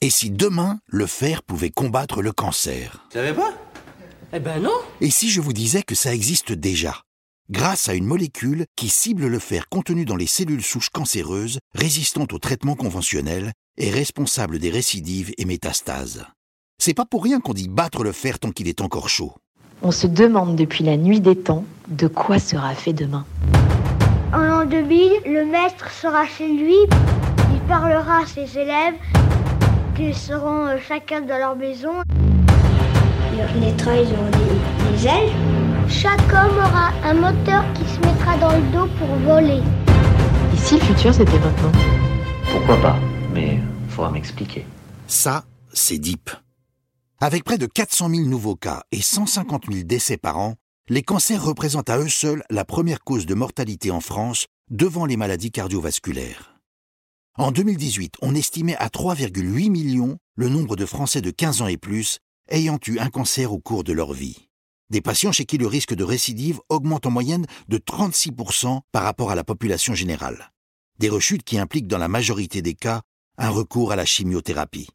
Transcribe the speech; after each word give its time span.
Et 0.00 0.10
si 0.10 0.30
demain, 0.30 0.78
le 0.86 1.06
fer 1.06 1.42
pouvait 1.42 1.70
combattre 1.70 2.22
le 2.22 2.30
cancer? 2.30 3.04
Tu 3.10 3.18
savais 3.18 3.34
pas? 3.34 3.52
Eh 4.32 4.38
ben 4.38 4.62
non 4.62 4.70
Et 5.00 5.10
si 5.10 5.28
je 5.28 5.40
vous 5.40 5.52
disais 5.52 5.82
que 5.82 5.96
ça 5.96 6.14
existe 6.14 6.52
déjà? 6.52 7.02
Grâce 7.50 7.88
à 7.88 7.94
une 7.94 8.04
molécule 8.04 8.66
qui 8.76 8.90
cible 8.90 9.26
le 9.26 9.40
fer 9.40 9.68
contenu 9.68 10.04
dans 10.04 10.14
les 10.14 10.28
cellules 10.28 10.62
souches 10.62 10.90
cancéreuses, 10.90 11.58
résistantes 11.74 12.32
au 12.32 12.38
traitement 12.38 12.76
conventionnel 12.76 13.52
et 13.76 13.90
responsable 13.90 14.60
des 14.60 14.70
récidives 14.70 15.32
et 15.36 15.44
métastases. 15.44 16.24
C'est 16.80 16.94
pas 16.94 17.04
pour 17.04 17.24
rien 17.24 17.40
qu'on 17.40 17.54
dit 17.54 17.68
battre 17.68 18.04
le 18.04 18.12
fer 18.12 18.38
tant 18.38 18.52
qu'il 18.52 18.68
est 18.68 18.82
encore 18.82 19.08
chaud. 19.08 19.32
On 19.82 19.90
se 19.90 20.06
demande 20.06 20.54
depuis 20.54 20.84
la 20.84 20.96
nuit 20.96 21.20
des 21.20 21.36
temps 21.36 21.64
de 21.88 22.06
quoi 22.06 22.38
sera 22.38 22.72
fait 22.76 22.92
demain. 22.92 23.26
En 24.32 24.44
l'an 24.44 24.64
2000, 24.64 25.22
le 25.26 25.44
maître 25.44 25.90
sera 25.90 26.24
chez 26.24 26.46
lui, 26.46 26.76
il 27.52 27.60
parlera 27.66 28.22
à 28.22 28.26
ses 28.26 28.58
élèves, 28.58 28.94
qu'ils 29.98 30.14
seront 30.14 30.66
euh, 30.66 30.78
chacun 30.78 31.22
dans 31.22 31.38
leur 31.38 31.56
maison. 31.56 31.92
Les 33.60 33.76
trains, 33.76 33.96
ils 33.96 34.12
ont 34.12 34.30
des, 34.30 34.96
des 34.96 35.06
ailes. 35.06 35.32
Chaque 35.88 36.20
homme 36.32 36.56
aura 36.56 36.92
un 37.02 37.14
moteur 37.14 37.64
qui 37.74 37.82
se 37.82 37.98
mettra 38.00 38.36
dans 38.38 38.56
le 38.56 38.62
dos 38.72 38.86
pour 38.98 39.08
voler. 39.16 39.60
Et 40.54 40.56
si 40.56 40.74
le 40.74 40.80
futur 40.80 41.12
c'était 41.12 41.38
maintenant 41.40 41.72
Pourquoi 42.52 42.76
pas 42.80 42.96
Mais 43.32 43.58
faudra 43.88 44.10
m'expliquer. 44.12 44.64
Ça, 45.08 45.44
c'est 45.72 45.98
Deep. 45.98 46.30
Avec 47.20 47.42
près 47.42 47.58
de 47.58 47.66
400 47.66 48.10
000 48.10 48.28
nouveaux 48.28 48.54
cas 48.54 48.84
et 48.92 49.02
150 49.02 49.64
000 49.68 49.84
décès 49.84 50.16
par 50.16 50.38
an, 50.38 50.54
les 50.88 51.02
cancers 51.02 51.42
représentent 51.42 51.90
à 51.90 51.98
eux 51.98 52.08
seuls 52.08 52.44
la 52.50 52.64
première 52.64 53.02
cause 53.02 53.26
de 53.26 53.34
mortalité 53.34 53.90
en 53.90 54.00
France 54.00 54.46
devant 54.70 55.06
les 55.06 55.16
maladies 55.16 55.50
cardiovasculaires. 55.50 56.57
En 57.40 57.52
2018, 57.52 58.14
on 58.20 58.34
estimait 58.34 58.74
à 58.78 58.88
3,8 58.88 59.70
millions 59.70 60.18
le 60.34 60.48
nombre 60.48 60.74
de 60.74 60.84
Français 60.84 61.20
de 61.20 61.30
15 61.30 61.62
ans 61.62 61.68
et 61.68 61.76
plus 61.76 62.18
ayant 62.48 62.80
eu 62.88 62.98
un 62.98 63.10
cancer 63.10 63.52
au 63.52 63.60
cours 63.60 63.84
de 63.84 63.92
leur 63.92 64.12
vie. 64.12 64.48
Des 64.90 65.00
patients 65.00 65.30
chez 65.30 65.44
qui 65.44 65.56
le 65.56 65.68
risque 65.68 65.94
de 65.94 66.02
récidive 66.02 66.58
augmente 66.68 67.06
en 67.06 67.12
moyenne 67.12 67.46
de 67.68 67.78
36% 67.78 68.80
par 68.90 69.04
rapport 69.04 69.30
à 69.30 69.36
la 69.36 69.44
population 69.44 69.94
générale. 69.94 70.50
Des 70.98 71.08
rechutes 71.08 71.44
qui 71.44 71.60
impliquent 71.60 71.86
dans 71.86 71.98
la 71.98 72.08
majorité 72.08 72.60
des 72.60 72.74
cas 72.74 73.02
un 73.36 73.50
recours 73.50 73.92
à 73.92 73.96
la 73.96 74.04
chimiothérapie. 74.04 74.88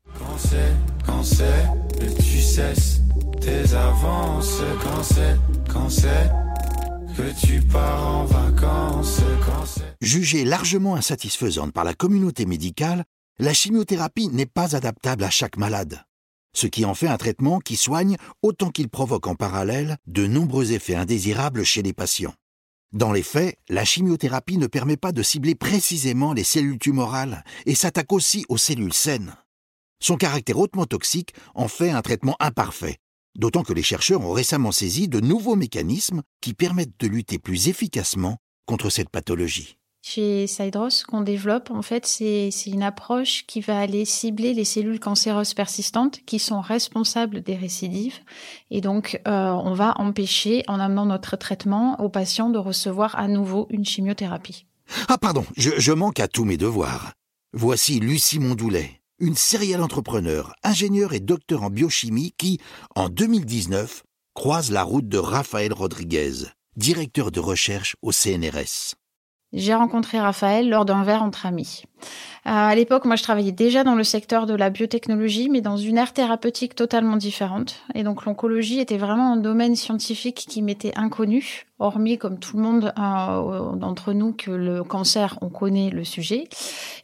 Tu 7.40 7.62
pars 7.62 8.08
en 8.08 8.26
vacances, 8.26 9.22
quand. 9.46 9.84
Jugée 10.02 10.46
largement 10.46 10.96
insatisfaisante 10.96 11.72
par 11.72 11.84
la 11.84 11.94
communauté 11.94 12.46
médicale, 12.46 13.06
la 13.40 13.54
chimiothérapie 13.54 14.30
n'est 14.30 14.46
pas 14.46 14.76
adaptable 14.76 15.24
à 15.24 15.30
chaque 15.30 15.58
malade, 15.58 16.04
ce 16.56 16.68
qui 16.68 16.86
en 16.86 16.94
fait 16.94 17.08
un 17.08 17.18
traitement 17.18 17.60
qui 17.60 17.76
soigne 17.76 18.18
autant 18.42 18.70
qu'il 18.70 18.90
provoque 18.90 19.28
en 19.28 19.36
parallèle 19.36 19.98
de 20.08 20.28
nombreux 20.28 20.72
effets 20.72 20.96
indésirables 20.96 21.64
chez 21.64 21.82
les 21.82 21.94
patients. 21.94 22.34
Dans 22.92 23.12
les 23.12 23.24
faits, 23.24 23.58
la 23.70 23.86
chimiothérapie 23.86 24.58
ne 24.58 24.68
permet 24.68 24.98
pas 24.98 25.12
de 25.12 25.24
cibler 25.24 25.56
précisément 25.56 26.34
les 26.34 26.44
cellules 26.44 26.78
tumorales 26.78 27.44
et 27.66 27.74
s'attaque 27.74 28.14
aussi 28.14 28.46
aux 28.50 28.58
cellules 28.58 28.94
saines. 28.94 29.36
Son 30.00 30.16
caractère 30.16 30.60
hautement 30.60 30.86
toxique 30.86 31.34
en 31.56 31.68
fait 31.68 31.90
un 31.90 32.02
traitement 32.02 32.36
imparfait, 32.40 32.98
d'autant 33.36 33.64
que 33.64 33.74
les 33.74 33.84
chercheurs 33.84 34.22
ont 34.22 34.32
récemment 34.32 34.72
saisi 34.72 35.08
de 35.08 35.20
nouveaux 35.20 35.56
mécanismes 35.56 36.22
qui 36.42 36.54
permettent 36.54 37.00
de 37.00 37.08
lutter 37.08 37.40
plus 37.40 37.68
efficacement 37.68 38.38
contre 38.66 38.90
cette 38.90 39.10
pathologie. 39.10 39.78
Chez 40.06 40.48
Cydros, 40.48 40.90
ce 40.90 41.06
qu'on 41.06 41.22
développe, 41.22 41.72
en 41.72 41.82
fait, 41.82 42.06
c'est 42.06 42.50
c'est 42.52 42.70
une 42.70 42.84
approche 42.84 43.46
qui 43.48 43.62
va 43.62 43.80
aller 43.80 44.04
cibler 44.04 44.54
les 44.54 44.66
cellules 44.66 45.00
cancéreuses 45.00 45.54
persistantes 45.54 46.20
qui 46.26 46.40
sont 46.40 46.60
responsables 46.60 47.42
des 47.42 47.56
récidives. 47.56 48.20
Et 48.70 48.82
donc, 48.82 49.22
euh, 49.30 49.52
on 49.52 49.74
va 49.74 49.94
empêcher, 50.02 50.64
en 50.68 50.82
amenant 50.82 51.06
notre 51.06 51.38
traitement 51.38 52.02
aux 52.02 52.10
patients, 52.10 52.50
de 52.50 52.58
recevoir 52.58 53.18
à 53.18 53.30
nouveau 53.30 53.68
une 53.70 53.86
chimiothérapie. 53.86 54.66
Ah 55.08 55.18
pardon, 55.18 55.46
je, 55.56 55.72
je 55.78 55.94
manque 55.94 56.20
à 56.20 56.28
tous 56.28 56.44
mes 56.44 56.58
devoirs. 56.58 57.14
Voici 57.54 58.02
Lucie 58.02 58.40
Mondoulet, 58.40 59.00
une 59.20 59.36
serial 59.36 59.82
entrepreneur, 59.82 60.54
ingénieure 60.64 61.14
et 61.14 61.20
docteur 61.20 61.64
en 61.64 61.70
biochimie 61.70 62.34
qui, 62.38 62.60
en 62.96 63.10
2019, 63.10 64.04
croise 64.34 64.72
la 64.72 64.84
route 64.84 65.08
de 65.08 65.18
Raphaël 65.18 65.74
Rodriguez, 65.74 66.48
directeur 66.76 67.32
de 67.32 67.40
recherche 67.40 67.96
au 68.02 68.12
CNRS. 68.12 68.96
J'ai 69.54 69.76
rencontré 69.76 70.20
Raphaël 70.20 70.68
lors 70.68 70.84
d'un 70.84 71.04
verre 71.04 71.22
entre 71.22 71.46
amis. 71.46 71.84
Euh, 72.46 72.50
à 72.50 72.76
l'époque, 72.76 73.06
moi, 73.06 73.16
je 73.16 73.24
travaillais 73.24 73.52
déjà 73.52 73.84
dans 73.84 73.94
le 73.94 74.04
secteur 74.04 74.48
de 74.48 74.56
la 74.56 74.72
biotechnologie, 74.72 75.48
mais 75.48 75.62
dans 75.62 75.78
une 75.78 75.98
aire 75.98 76.12
thérapeutique 76.12 76.74
totalement 76.74 77.18
différente. 77.18 77.84
Et 77.94 78.04
donc, 78.04 78.26
l'oncologie 78.26 78.80
était 78.80 78.98
vraiment 78.98 79.34
un 79.34 79.38
domaine 79.38 79.76
scientifique 79.76 80.46
qui 80.50 80.64
m'était 80.64 80.92
inconnu, 80.96 81.66
hormis, 81.78 82.18
comme 82.18 82.40
tout 82.40 82.58
le 82.58 82.64
monde 82.64 82.94
euh, 82.98 83.76
d'entre 83.76 84.14
nous, 84.14 84.34
que 84.34 84.50
le 84.50 84.84
cancer, 84.84 85.38
on 85.42 85.50
connaît 85.50 85.92
le 85.92 86.04
sujet. 86.04 86.50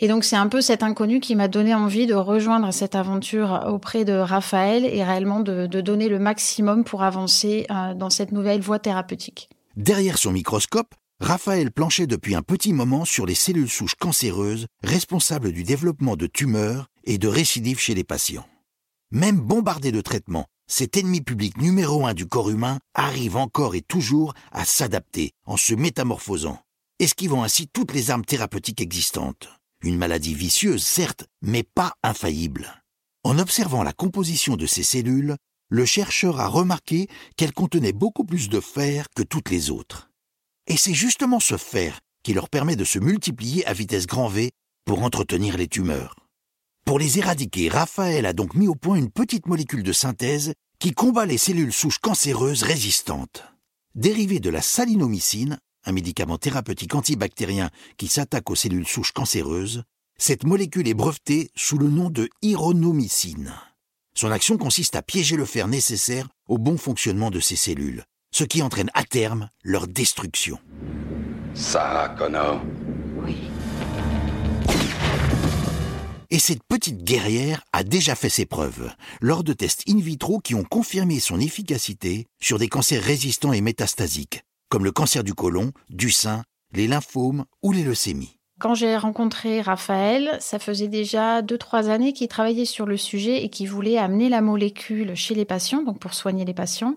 Et 0.01 0.07
donc, 0.07 0.23
c'est 0.23 0.35
un 0.35 0.47
peu 0.47 0.59
cet 0.59 0.81
inconnu 0.81 1.19
qui 1.19 1.35
m'a 1.35 1.47
donné 1.47 1.75
envie 1.75 2.07
de 2.07 2.15
rejoindre 2.15 2.73
cette 2.73 2.95
aventure 2.95 3.65
auprès 3.67 4.05
de 4.05 4.13
Raphaël 4.13 4.85
et 4.85 5.03
réellement 5.03 5.39
de, 5.39 5.67
donner 5.67 6.09
le 6.09 6.19
maximum 6.19 6.83
pour 6.83 7.03
avancer 7.03 7.67
euh, 7.69 7.93
dans 7.93 8.09
cette 8.09 8.31
nouvelle 8.31 8.59
voie 8.59 8.79
thérapeutique. 8.79 9.49
Derrière 9.77 10.17
son 10.17 10.31
microscope, 10.31 10.95
Raphaël 11.21 11.71
planchait 11.71 12.07
depuis 12.07 12.33
un 12.33 12.41
petit 12.41 12.71
moment 12.71 13.03
sur 13.03 13.25
les 13.25 13.35
cellules 13.35 13.69
souches 13.69 13.95
cancéreuses 13.95 14.67
responsables 14.83 15.51
du 15.51 15.63
développement 15.63 16.15
de 16.15 16.27
tumeurs 16.27 16.87
et 17.03 17.17
de 17.17 17.27
récidives 17.27 17.79
chez 17.79 17.93
les 17.93 18.05
patients. 18.05 18.47
Même 19.11 19.39
bombardé 19.39 19.91
de 19.91 20.01
traitements, 20.01 20.47
cet 20.67 20.95
ennemi 20.95 21.21
public 21.21 21.57
numéro 21.57 22.05
un 22.05 22.13
du 22.13 22.25
corps 22.25 22.49
humain 22.49 22.79
arrive 22.93 23.35
encore 23.35 23.75
et 23.75 23.81
toujours 23.81 24.33
à 24.51 24.63
s'adapter 24.63 25.31
en 25.45 25.57
se 25.57 25.73
métamorphosant, 25.73 26.61
esquivant 26.99 27.43
ainsi 27.43 27.67
toutes 27.67 27.93
les 27.93 28.11
armes 28.11 28.25
thérapeutiques 28.25 28.81
existantes. 28.81 29.49
Une 29.83 29.97
maladie 29.97 30.35
vicieuse, 30.35 30.83
certes, 30.83 31.25
mais 31.41 31.63
pas 31.63 31.93
infaillible. 32.03 32.83
En 33.23 33.39
observant 33.39 33.83
la 33.83 33.93
composition 33.93 34.55
de 34.55 34.65
ces 34.65 34.83
cellules, 34.83 35.35
le 35.69 35.85
chercheur 35.85 36.39
a 36.39 36.47
remarqué 36.47 37.07
qu'elles 37.35 37.53
contenaient 37.53 37.93
beaucoup 37.93 38.23
plus 38.23 38.47
de 38.47 38.59
fer 38.59 39.07
que 39.15 39.23
toutes 39.23 39.49
les 39.49 39.69
autres. 39.69 40.08
Et 40.69 40.77
c'est 40.77 40.93
justement 40.93 41.39
ce 41.39 41.57
fer 41.57 41.99
qui 42.23 42.33
leur 42.33 42.47
permet 42.47 42.75
de 42.75 42.83
se 42.83 42.99
multiplier 42.99 43.65
à 43.65 43.73
vitesse 43.73 44.05
grand 44.05 44.27
V 44.27 44.51
pour 44.85 45.01
entretenir 45.03 45.57
les 45.57 45.67
tumeurs. 45.67 46.15
Pour 46.85 46.99
les 46.99 47.17
éradiquer, 47.17 47.69
Raphaël 47.69 48.25
a 48.25 48.33
donc 48.33 48.53
mis 48.53 48.67
au 48.67 48.75
point 48.75 48.97
une 48.97 49.11
petite 49.11 49.47
molécule 49.47 49.83
de 49.83 49.93
synthèse 49.93 50.53
qui 50.79 50.91
combat 50.91 51.25
les 51.25 51.37
cellules 51.37 51.73
souches 51.73 51.99
cancéreuses 51.99 52.63
résistantes. 52.63 53.43
Dérivée 53.95 54.39
de 54.39 54.49
la 54.49 54.61
salinomycine, 54.61 55.59
un 55.85 55.91
médicament 55.91 56.37
thérapeutique 56.37 56.95
antibactérien 56.95 57.69
qui 57.97 58.07
s'attaque 58.07 58.49
aux 58.49 58.55
cellules 58.55 58.87
souches 58.87 59.11
cancéreuses, 59.11 59.83
cette 60.17 60.43
molécule 60.43 60.87
est 60.87 60.93
brevetée 60.93 61.49
sous 61.55 61.77
le 61.77 61.89
nom 61.89 62.09
de 62.09 62.29
ironomycine. 62.41 63.53
Son 64.15 64.31
action 64.31 64.57
consiste 64.57 64.95
à 64.95 65.01
piéger 65.01 65.35
le 65.35 65.45
fer 65.45 65.67
nécessaire 65.67 66.27
au 66.47 66.57
bon 66.57 66.77
fonctionnement 66.77 67.31
de 67.31 67.39
ces 67.39 67.55
cellules, 67.55 68.03
ce 68.31 68.43
qui 68.43 68.61
entraîne 68.61 68.89
à 68.93 69.03
terme 69.03 69.49
leur 69.63 69.87
destruction. 69.87 70.59
Sarah 71.53 72.09
Connor. 72.09 72.61
Et 76.31 76.37
cette 76.37 76.63
petite 76.63 77.03
guerrière 77.03 77.63
a 77.73 77.83
déjà 77.83 78.13
fait 78.13 78.29
ses 78.29 78.45
preuves 78.45 78.91
lors 79.19 79.43
de 79.43 79.53
tests 79.53 79.83
in 79.89 79.99
vitro 79.99 80.39
qui 80.39 80.53
ont 80.53 80.63
confirmé 80.63 81.19
son 81.19 81.39
efficacité 81.39 82.27
sur 82.39 82.59
des 82.59 82.67
cancers 82.67 83.03
résistants 83.03 83.51
et 83.51 83.61
métastasiques, 83.61 84.43
comme 84.69 84.83
le 84.83 84.91
cancer 84.91 85.23
du 85.23 85.33
côlon, 85.33 85.71
du 85.89 86.11
sein, 86.11 86.43
les 86.71 86.87
lymphomes 86.87 87.45
ou 87.63 87.71
les 87.71 87.83
leucémies. 87.83 88.38
Quand 88.59 88.75
j'ai 88.75 88.97
rencontré 88.97 89.61
Raphaël, 89.61 90.35
ça 90.41 90.59
faisait 90.59 90.89
déjà 90.89 91.41
deux 91.41 91.57
trois 91.57 91.89
années 91.89 92.11
qu'il 92.11 92.27
travaillait 92.27 92.65
sur 92.65 92.85
le 92.85 92.97
sujet 92.97 93.41
et 93.43 93.49
qu'il 93.49 93.69
voulait 93.69 93.97
amener 93.97 94.27
la 94.27 94.41
molécule 94.41 95.15
chez 95.15 95.33
les 95.33 95.45
patients, 95.45 95.81
donc 95.81 95.99
pour 95.99 96.13
soigner 96.13 96.43
les 96.43 96.53
patients. 96.53 96.95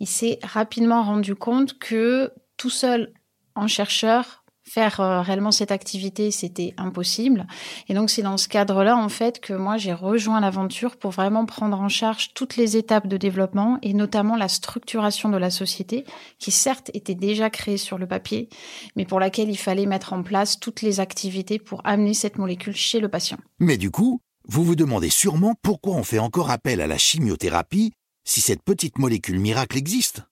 Il 0.00 0.06
s'est 0.06 0.38
rapidement 0.42 1.02
rendu 1.02 1.34
compte 1.34 1.78
que 1.78 2.32
tout 2.58 2.68
seul, 2.68 3.14
en 3.54 3.68
chercheur, 3.68 4.44
faire 4.68 5.00
euh, 5.00 5.20
réellement 5.22 5.50
cette 5.50 5.72
activité, 5.72 6.30
c'était 6.30 6.74
impossible. 6.76 7.46
Et 7.88 7.94
donc 7.94 8.10
c'est 8.10 8.22
dans 8.22 8.36
ce 8.36 8.48
cadre-là, 8.48 8.96
en 8.96 9.08
fait, 9.08 9.40
que 9.40 9.52
moi 9.52 9.76
j'ai 9.76 9.92
rejoint 9.92 10.40
l'aventure 10.40 10.96
pour 10.96 11.10
vraiment 11.10 11.46
prendre 11.46 11.80
en 11.80 11.88
charge 11.88 12.34
toutes 12.34 12.56
les 12.56 12.76
étapes 12.76 13.06
de 13.06 13.16
développement 13.16 13.78
et 13.82 13.94
notamment 13.94 14.36
la 14.36 14.48
structuration 14.48 15.28
de 15.28 15.36
la 15.36 15.50
société, 15.50 16.04
qui 16.38 16.50
certes 16.50 16.90
était 16.94 17.14
déjà 17.14 17.50
créée 17.50 17.78
sur 17.78 17.98
le 17.98 18.06
papier, 18.06 18.48
mais 18.96 19.04
pour 19.04 19.20
laquelle 19.20 19.50
il 19.50 19.58
fallait 19.58 19.86
mettre 19.86 20.12
en 20.12 20.22
place 20.22 20.60
toutes 20.60 20.82
les 20.82 21.00
activités 21.00 21.58
pour 21.58 21.80
amener 21.84 22.14
cette 22.14 22.38
molécule 22.38 22.76
chez 22.76 23.00
le 23.00 23.08
patient. 23.08 23.38
Mais 23.58 23.76
du 23.76 23.90
coup, 23.90 24.20
vous 24.46 24.64
vous 24.64 24.76
demandez 24.76 25.10
sûrement 25.10 25.54
pourquoi 25.60 25.94
on 25.94 26.04
fait 26.04 26.18
encore 26.18 26.50
appel 26.50 26.80
à 26.80 26.86
la 26.86 26.98
chimiothérapie 26.98 27.92
si 28.24 28.40
cette 28.40 28.62
petite 28.62 28.98
molécule 28.98 29.40
miracle 29.40 29.78
existe. 29.78 30.22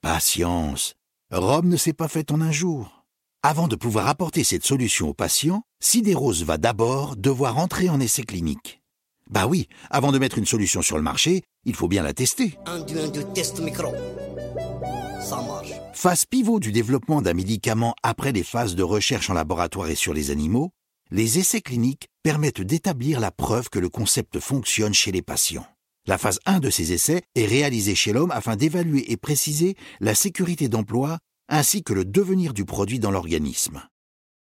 Patience. 0.00 0.94
Rome 1.32 1.68
ne 1.68 1.76
s'est 1.76 1.92
pas 1.92 2.08
faite 2.08 2.30
en 2.30 2.40
un 2.40 2.52
jour. 2.52 3.01
Avant 3.44 3.66
de 3.66 3.74
pouvoir 3.74 4.06
apporter 4.06 4.44
cette 4.44 4.64
solution 4.64 5.08
aux 5.08 5.14
patients, 5.14 5.64
Sidérose 5.80 6.44
va 6.44 6.58
d'abord 6.58 7.16
devoir 7.16 7.58
entrer 7.58 7.88
en 7.88 7.98
essai 7.98 8.22
clinique. 8.22 8.80
Bah 9.28 9.48
oui, 9.48 9.66
avant 9.90 10.12
de 10.12 10.18
mettre 10.20 10.38
une 10.38 10.46
solution 10.46 10.80
sur 10.80 10.96
le 10.96 11.02
marché, 11.02 11.42
il 11.64 11.74
faut 11.74 11.88
bien 11.88 12.04
la 12.04 12.12
tester. 12.12 12.56
Un, 12.66 12.78
deux, 12.82 13.00
un, 13.00 13.08
deux, 13.08 13.24
test 13.34 13.58
micro. 13.58 13.92
Ça 15.20 15.42
marche. 15.42 15.72
Phase 15.92 16.24
pivot 16.24 16.60
du 16.60 16.70
développement 16.70 17.20
d'un 17.20 17.34
médicament 17.34 17.96
après 18.04 18.30
les 18.30 18.44
phases 18.44 18.76
de 18.76 18.84
recherche 18.84 19.28
en 19.28 19.34
laboratoire 19.34 19.88
et 19.88 19.96
sur 19.96 20.14
les 20.14 20.30
animaux, 20.30 20.70
les 21.10 21.40
essais 21.40 21.62
cliniques 21.62 22.06
permettent 22.22 22.62
d'établir 22.62 23.18
la 23.18 23.32
preuve 23.32 23.70
que 23.70 23.80
le 23.80 23.88
concept 23.88 24.38
fonctionne 24.38 24.94
chez 24.94 25.10
les 25.10 25.22
patients. 25.22 25.66
La 26.06 26.16
phase 26.16 26.38
1 26.46 26.60
de 26.60 26.70
ces 26.70 26.92
essais 26.92 27.22
est 27.34 27.46
réalisée 27.46 27.96
chez 27.96 28.12
l'homme 28.12 28.30
afin 28.30 28.54
d'évaluer 28.54 29.10
et 29.10 29.16
préciser 29.16 29.74
la 29.98 30.14
sécurité 30.14 30.68
d'emploi 30.68 31.18
ainsi 31.52 31.84
que 31.84 31.92
le 31.92 32.04
devenir 32.04 32.54
du 32.54 32.64
produit 32.64 32.98
dans 32.98 33.10
l'organisme. 33.10 33.82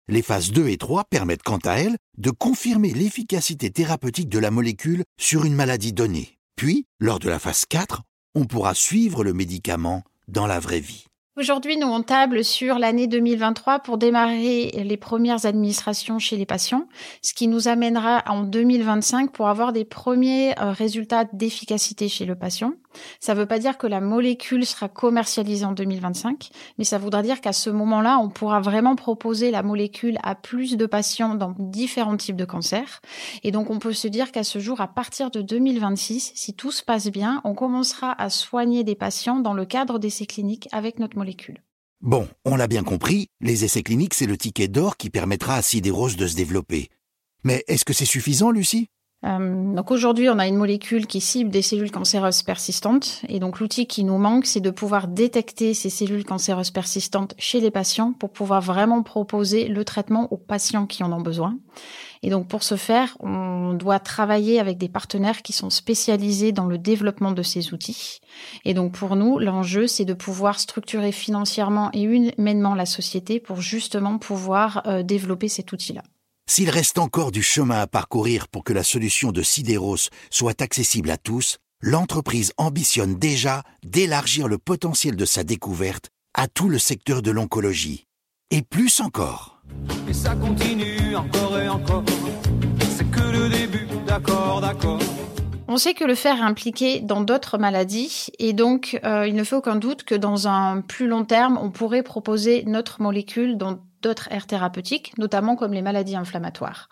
Les 0.08 0.22
phases 0.22 0.50
2 0.50 0.68
et 0.68 0.76
3 0.76 1.04
permettent 1.04 1.44
quant 1.44 1.58
à 1.64 1.74
elles 1.74 1.96
de 2.18 2.30
confirmer 2.30 2.92
l'efficacité 2.92 3.70
thérapeutique 3.70 4.28
de 4.28 4.40
la 4.40 4.50
molécule 4.50 5.04
sur 5.18 5.44
une 5.44 5.54
maladie 5.54 5.92
donnée. 5.92 6.38
Puis, 6.56 6.84
lors 7.00 7.20
de 7.20 7.28
la 7.28 7.38
phase 7.38 7.64
4, 7.68 8.02
on 8.34 8.44
pourra 8.44 8.74
suivre 8.74 9.22
le 9.22 9.32
médicament 9.32 10.02
dans 10.26 10.46
la 10.46 10.58
vraie 10.58 10.80
vie. 10.80 11.06
Aujourd'hui, 11.38 11.76
nous 11.76 11.86
on 11.86 12.02
table 12.02 12.42
sur 12.42 12.78
l'année 12.78 13.08
2023 13.08 13.80
pour 13.80 13.98
démarrer 13.98 14.70
les 14.70 14.96
premières 14.96 15.44
administrations 15.44 16.18
chez 16.18 16.38
les 16.38 16.46
patients, 16.46 16.88
ce 17.20 17.34
qui 17.34 17.46
nous 17.46 17.68
amènera 17.68 18.22
en 18.26 18.42
2025 18.42 19.32
pour 19.32 19.48
avoir 19.48 19.74
des 19.74 19.84
premiers 19.84 20.58
euh, 20.58 20.72
résultats 20.72 21.26
d'efficacité 21.26 22.08
chez 22.08 22.24
le 22.24 22.36
patient. 22.36 22.72
Ça 23.20 23.34
ne 23.34 23.40
veut 23.40 23.46
pas 23.46 23.58
dire 23.58 23.78
que 23.78 23.86
la 23.86 24.00
molécule 24.00 24.66
sera 24.66 24.88
commercialisée 24.88 25.64
en 25.64 25.72
2025, 25.72 26.50
mais 26.78 26.84
ça 26.84 26.98
voudra 26.98 27.22
dire 27.22 27.40
qu'à 27.40 27.52
ce 27.52 27.70
moment-là, 27.70 28.18
on 28.18 28.28
pourra 28.28 28.60
vraiment 28.60 28.96
proposer 28.96 29.50
la 29.50 29.62
molécule 29.62 30.18
à 30.22 30.34
plus 30.34 30.76
de 30.76 30.86
patients 30.86 31.34
dans 31.34 31.54
différents 31.58 32.16
types 32.16 32.36
de 32.36 32.44
cancers. 32.44 33.00
Et 33.42 33.50
donc, 33.50 33.70
on 33.70 33.78
peut 33.78 33.92
se 33.92 34.08
dire 34.08 34.32
qu'à 34.32 34.44
ce 34.44 34.58
jour, 34.58 34.80
à 34.80 34.88
partir 34.88 35.30
de 35.30 35.42
2026, 35.42 36.32
si 36.34 36.54
tout 36.54 36.72
se 36.72 36.82
passe 36.82 37.08
bien, 37.08 37.40
on 37.44 37.54
commencera 37.54 38.12
à 38.20 38.30
soigner 38.30 38.84
des 38.84 38.94
patients 38.94 39.40
dans 39.40 39.54
le 39.54 39.64
cadre 39.64 39.98
d'essais 39.98 40.26
cliniques 40.26 40.68
avec 40.72 40.98
notre 40.98 41.16
molécule. 41.16 41.62
Bon, 42.00 42.28
on 42.44 42.56
l'a 42.56 42.66
bien 42.66 42.84
compris, 42.84 43.28
les 43.40 43.64
essais 43.64 43.82
cliniques, 43.82 44.14
c'est 44.14 44.26
le 44.26 44.36
ticket 44.36 44.68
d'or 44.68 44.96
qui 44.96 45.08
permettra 45.08 45.56
à 45.56 45.62
Sidérose 45.62 46.16
de 46.16 46.26
se 46.26 46.36
développer. 46.36 46.90
Mais 47.42 47.64
est-ce 47.68 47.84
que 47.84 47.92
c'est 47.92 48.04
suffisant, 48.04 48.50
Lucie? 48.50 48.90
Euh, 49.24 49.74
donc 49.74 49.90
aujourd'hui, 49.90 50.28
on 50.28 50.38
a 50.38 50.46
une 50.46 50.56
molécule 50.56 51.06
qui 51.06 51.20
cible 51.20 51.50
des 51.50 51.62
cellules 51.62 51.90
cancéreuses 51.90 52.42
persistantes. 52.42 53.22
Et 53.28 53.40
donc 53.40 53.60
l'outil 53.60 53.86
qui 53.86 54.04
nous 54.04 54.18
manque, 54.18 54.46
c'est 54.46 54.60
de 54.60 54.70
pouvoir 54.70 55.08
détecter 55.08 55.74
ces 55.74 55.90
cellules 55.90 56.24
cancéreuses 56.24 56.70
persistantes 56.70 57.34
chez 57.38 57.60
les 57.60 57.70
patients 57.70 58.12
pour 58.12 58.30
pouvoir 58.30 58.60
vraiment 58.60 59.02
proposer 59.02 59.68
le 59.68 59.84
traitement 59.84 60.32
aux 60.32 60.36
patients 60.36 60.86
qui 60.86 61.02
en 61.02 61.12
ont 61.12 61.20
besoin. 61.20 61.58
Et 62.22 62.30
donc 62.30 62.48
pour 62.48 62.62
ce 62.62 62.76
faire, 62.76 63.16
on 63.20 63.72
doit 63.72 63.98
travailler 64.00 64.60
avec 64.60 64.78
des 64.78 64.88
partenaires 64.88 65.42
qui 65.42 65.52
sont 65.52 65.70
spécialisés 65.70 66.52
dans 66.52 66.66
le 66.66 66.78
développement 66.78 67.32
de 67.32 67.42
ces 67.42 67.72
outils. 67.72 68.20
Et 68.64 68.74
donc 68.74 68.92
pour 68.92 69.16
nous, 69.16 69.38
l'enjeu, 69.38 69.86
c'est 69.86 70.04
de 70.04 70.14
pouvoir 70.14 70.60
structurer 70.60 71.12
financièrement 71.12 71.90
et 71.92 72.02
humainement 72.02 72.74
la 72.74 72.86
société 72.86 73.40
pour 73.40 73.60
justement 73.60 74.18
pouvoir 74.18 74.82
euh, 74.86 75.02
développer 75.02 75.48
cet 75.48 75.72
outil-là. 75.72 76.02
S'il 76.48 76.70
reste 76.70 76.98
encore 76.98 77.32
du 77.32 77.42
chemin 77.42 77.80
à 77.80 77.88
parcourir 77.88 78.46
pour 78.46 78.62
que 78.62 78.72
la 78.72 78.84
solution 78.84 79.32
de 79.32 79.42
Sideros 79.42 80.10
soit 80.30 80.62
accessible 80.62 81.10
à 81.10 81.16
tous, 81.16 81.58
l'entreprise 81.80 82.52
ambitionne 82.56 83.16
déjà 83.16 83.64
d'élargir 83.82 84.46
le 84.46 84.56
potentiel 84.56 85.16
de 85.16 85.24
sa 85.24 85.42
découverte 85.42 86.10
à 86.34 86.46
tout 86.46 86.68
le 86.68 86.78
secteur 86.78 87.20
de 87.20 87.32
l'oncologie. 87.32 88.04
Et 88.52 88.62
plus 88.62 89.00
encore. 89.00 89.60
Et 90.08 90.12
ça 90.12 90.36
continue 90.36 91.16
encore 91.16 91.58
et 91.58 91.68
encore. 91.68 92.04
C'est 92.96 93.10
que 93.10 93.20
le 93.20 93.48
début, 93.48 93.88
d'accord, 94.06 94.60
d'accord. 94.60 95.00
On 95.66 95.78
sait 95.78 95.94
que 95.94 96.04
le 96.04 96.14
fer 96.14 96.36
est 96.36 96.42
impliqué 96.42 97.00
dans 97.00 97.22
d'autres 97.22 97.58
maladies 97.58 98.28
et 98.38 98.52
donc 98.52 99.00
euh, 99.02 99.26
il 99.26 99.34
ne 99.34 99.42
fait 99.42 99.56
aucun 99.56 99.74
doute 99.74 100.04
que 100.04 100.14
dans 100.14 100.46
un 100.46 100.80
plus 100.80 101.08
long 101.08 101.24
terme, 101.24 101.58
on 101.60 101.72
pourrait 101.72 102.04
proposer 102.04 102.62
notre 102.68 103.02
molécule 103.02 103.58
dans 103.58 103.80
d'autres 104.06 104.28
aires 104.30 104.46
thérapeutiques, 104.46 105.12
notamment 105.18 105.56
comme 105.56 105.72
les 105.72 105.82
maladies 105.82 106.16
inflammatoires. 106.16 106.88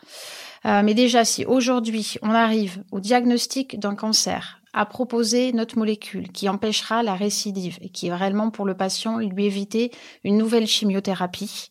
Euh, 0.66 0.82
mais 0.82 0.94
déjà, 0.94 1.25
si 1.25 1.44
aujourd'hui 1.44 2.16
on 2.22 2.31
arrive 2.31 2.82
au 2.93 3.00
diagnostic 3.00 3.78
d'un 3.78 3.94
cancer, 3.94 4.61
à 4.72 4.87
proposer 4.87 5.52
notre 5.52 5.78
molécule 5.78 6.32
qui 6.32 6.49
empêchera 6.49 7.05
la 7.05 7.14
récidive 7.14 7.78
et 7.81 7.90
qui 7.90 8.08
est 8.08 8.14
réellement 8.14 8.50
pour 8.50 8.66
le 8.66 8.76
patient 8.76 9.19
lui 9.19 9.44
éviter 9.44 9.93
une 10.25 10.37
nouvelle 10.37 10.66
chimiothérapie, 10.66 11.70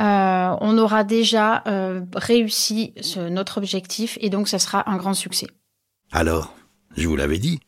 euh, 0.00 0.56
on 0.60 0.76
aura 0.76 1.04
déjà 1.04 1.62
réussi 2.16 2.94
notre 3.30 3.58
objectif 3.58 4.18
et 4.20 4.28
donc 4.28 4.48
ça 4.48 4.58
sera 4.58 4.90
un 4.90 4.96
grand 4.96 5.14
succès. 5.14 5.46
Alors, 6.10 6.52
je 6.96 7.06
vous 7.06 7.16
l'avais 7.16 7.38
dit. 7.38 7.60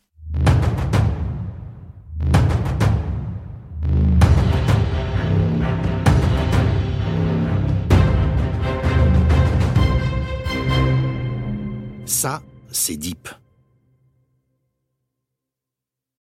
C'est 12.74 12.96
deep. 12.96 13.28